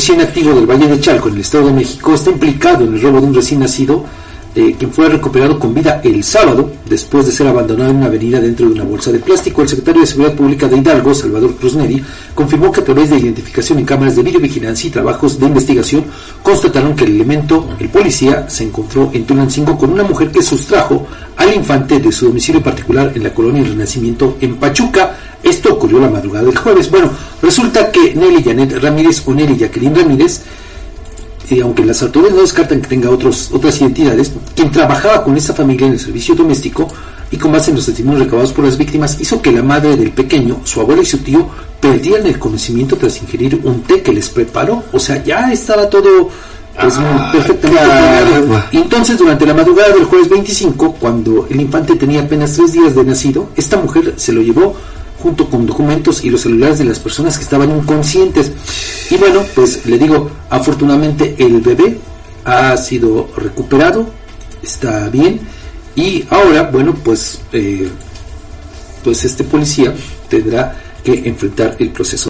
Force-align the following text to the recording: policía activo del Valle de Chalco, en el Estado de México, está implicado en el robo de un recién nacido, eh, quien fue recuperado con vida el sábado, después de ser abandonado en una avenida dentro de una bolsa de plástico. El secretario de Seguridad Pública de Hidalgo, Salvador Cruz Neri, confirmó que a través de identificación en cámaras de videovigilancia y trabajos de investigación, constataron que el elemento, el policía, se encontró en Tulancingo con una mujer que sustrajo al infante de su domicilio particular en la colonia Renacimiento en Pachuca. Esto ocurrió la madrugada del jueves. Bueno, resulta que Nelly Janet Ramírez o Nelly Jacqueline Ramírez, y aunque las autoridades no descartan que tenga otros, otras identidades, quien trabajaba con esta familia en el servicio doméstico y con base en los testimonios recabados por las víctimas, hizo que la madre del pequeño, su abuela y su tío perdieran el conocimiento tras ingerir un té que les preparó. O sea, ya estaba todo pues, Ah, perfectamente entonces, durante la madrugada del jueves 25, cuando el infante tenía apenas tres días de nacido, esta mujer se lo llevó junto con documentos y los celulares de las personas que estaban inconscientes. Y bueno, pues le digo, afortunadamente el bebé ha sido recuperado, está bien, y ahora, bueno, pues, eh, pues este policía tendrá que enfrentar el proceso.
policía 0.00 0.24
activo 0.24 0.54
del 0.54 0.64
Valle 0.64 0.88
de 0.88 0.98
Chalco, 0.98 1.28
en 1.28 1.34
el 1.34 1.40
Estado 1.42 1.66
de 1.66 1.74
México, 1.74 2.14
está 2.14 2.30
implicado 2.30 2.84
en 2.86 2.94
el 2.94 3.02
robo 3.02 3.20
de 3.20 3.26
un 3.26 3.34
recién 3.34 3.60
nacido, 3.60 4.02
eh, 4.54 4.74
quien 4.78 4.90
fue 4.90 5.10
recuperado 5.10 5.58
con 5.58 5.74
vida 5.74 6.00
el 6.02 6.24
sábado, 6.24 6.72
después 6.88 7.26
de 7.26 7.32
ser 7.32 7.48
abandonado 7.48 7.90
en 7.90 7.98
una 7.98 8.06
avenida 8.06 8.40
dentro 8.40 8.66
de 8.66 8.72
una 8.72 8.84
bolsa 8.84 9.12
de 9.12 9.18
plástico. 9.18 9.60
El 9.60 9.68
secretario 9.68 10.00
de 10.00 10.06
Seguridad 10.06 10.34
Pública 10.34 10.68
de 10.68 10.78
Hidalgo, 10.78 11.12
Salvador 11.12 11.54
Cruz 11.54 11.74
Neri, 11.76 12.02
confirmó 12.34 12.72
que 12.72 12.80
a 12.80 12.84
través 12.84 13.10
de 13.10 13.18
identificación 13.18 13.78
en 13.78 13.84
cámaras 13.84 14.16
de 14.16 14.22
videovigilancia 14.22 14.88
y 14.88 14.90
trabajos 14.90 15.38
de 15.38 15.46
investigación, 15.48 16.04
constataron 16.42 16.96
que 16.96 17.04
el 17.04 17.16
elemento, 17.16 17.68
el 17.78 17.90
policía, 17.90 18.48
se 18.48 18.64
encontró 18.64 19.10
en 19.12 19.26
Tulancingo 19.26 19.76
con 19.76 19.92
una 19.92 20.02
mujer 20.02 20.30
que 20.30 20.40
sustrajo 20.40 21.06
al 21.36 21.54
infante 21.54 22.00
de 22.00 22.10
su 22.10 22.24
domicilio 22.24 22.62
particular 22.62 23.12
en 23.14 23.22
la 23.22 23.34
colonia 23.34 23.64
Renacimiento 23.64 24.38
en 24.40 24.56
Pachuca. 24.56 25.29
Esto 25.50 25.74
ocurrió 25.74 25.98
la 25.98 26.08
madrugada 26.08 26.44
del 26.44 26.56
jueves. 26.56 26.88
Bueno, 26.90 27.10
resulta 27.42 27.90
que 27.90 28.14
Nelly 28.14 28.44
Janet 28.44 28.80
Ramírez 28.80 29.22
o 29.26 29.34
Nelly 29.34 29.56
Jacqueline 29.58 29.96
Ramírez, 29.96 30.42
y 31.50 31.60
aunque 31.60 31.84
las 31.84 32.00
autoridades 32.02 32.36
no 32.36 32.42
descartan 32.42 32.80
que 32.80 32.86
tenga 32.86 33.10
otros, 33.10 33.50
otras 33.52 33.80
identidades, 33.80 34.32
quien 34.54 34.70
trabajaba 34.70 35.24
con 35.24 35.36
esta 35.36 35.52
familia 35.52 35.88
en 35.88 35.94
el 35.94 35.98
servicio 35.98 36.36
doméstico 36.36 36.86
y 37.32 37.36
con 37.36 37.50
base 37.50 37.70
en 37.70 37.76
los 37.76 37.86
testimonios 37.86 38.22
recabados 38.22 38.52
por 38.52 38.64
las 38.64 38.78
víctimas, 38.78 39.20
hizo 39.20 39.42
que 39.42 39.50
la 39.50 39.64
madre 39.64 39.96
del 39.96 40.12
pequeño, 40.12 40.60
su 40.62 40.80
abuela 40.80 41.02
y 41.02 41.06
su 41.06 41.18
tío 41.18 41.48
perdieran 41.80 42.28
el 42.28 42.38
conocimiento 42.38 42.96
tras 42.96 43.20
ingerir 43.20 43.60
un 43.64 43.82
té 43.82 44.02
que 44.02 44.12
les 44.12 44.28
preparó. 44.28 44.84
O 44.92 45.00
sea, 45.00 45.22
ya 45.24 45.52
estaba 45.52 45.90
todo 45.90 46.30
pues, 46.80 46.94
Ah, 46.96 47.30
perfectamente 47.32 47.74
entonces, 48.70 49.18
durante 49.18 49.44
la 49.44 49.54
madrugada 49.54 49.92
del 49.92 50.04
jueves 50.04 50.28
25, 50.28 50.92
cuando 50.94 51.46
el 51.50 51.60
infante 51.60 51.96
tenía 51.96 52.22
apenas 52.22 52.52
tres 52.54 52.72
días 52.72 52.94
de 52.94 53.04
nacido, 53.04 53.48
esta 53.56 53.76
mujer 53.76 54.14
se 54.16 54.32
lo 54.32 54.40
llevó 54.42 54.76
junto 55.22 55.48
con 55.48 55.66
documentos 55.66 56.24
y 56.24 56.30
los 56.30 56.42
celulares 56.42 56.78
de 56.78 56.84
las 56.84 56.98
personas 56.98 57.36
que 57.36 57.44
estaban 57.44 57.70
inconscientes. 57.70 58.52
Y 59.10 59.16
bueno, 59.16 59.42
pues 59.54 59.86
le 59.86 59.98
digo, 59.98 60.30
afortunadamente 60.48 61.34
el 61.38 61.60
bebé 61.60 61.98
ha 62.44 62.76
sido 62.76 63.28
recuperado, 63.36 64.06
está 64.62 65.08
bien, 65.08 65.40
y 65.96 66.24
ahora, 66.30 66.64
bueno, 66.70 66.94
pues, 66.94 67.40
eh, 67.52 67.88
pues 69.02 69.24
este 69.24 69.44
policía 69.44 69.94
tendrá 70.28 70.80
que 71.02 71.28
enfrentar 71.28 71.76
el 71.78 71.90
proceso. 71.90 72.28